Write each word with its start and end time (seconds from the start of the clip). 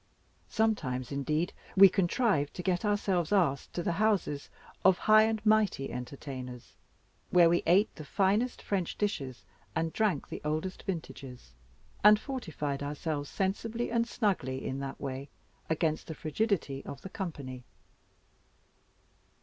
Sometimes, 0.49 1.11
indeed, 1.11 1.53
we 1.75 1.87
contrived 1.87 2.55
to 2.55 2.63
get 2.63 2.83
ourselves 2.83 3.31
asked 3.31 3.71
to 3.73 3.83
the 3.83 3.91
houses 4.01 4.49
of 4.83 4.97
high 4.97 5.21
and 5.25 5.45
mighty 5.45 5.91
entertainers, 5.91 6.73
where 7.29 7.47
we 7.47 7.61
ate 7.67 7.93
the 7.93 8.03
finest 8.03 8.63
French 8.63 8.97
dishes 8.97 9.45
and 9.75 9.93
drank 9.93 10.27
the 10.27 10.41
oldest 10.43 10.81
vintages, 10.85 11.53
and 12.03 12.19
fortified 12.19 12.81
ourselves 12.81 13.29
sensibly 13.29 13.91
and 13.91 14.07
snugly 14.07 14.65
in 14.65 14.79
that 14.79 14.99
way 14.99 15.29
against 15.69 16.07
the 16.07 16.15
frigidity 16.15 16.83
of 16.83 17.01
the 17.03 17.09
company. 17.09 17.63